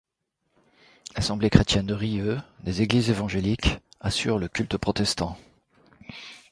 L'Assemblée 1.15 1.51
Chrétienne 1.51 1.85
de 1.85 1.93
Rillieux 1.93 2.39
des 2.63 2.81
Églises 2.81 3.11
évangéliques 3.11 3.77
assure 3.99 4.39
le 4.39 4.47
culte 4.47 4.75
protestant. 4.75 5.37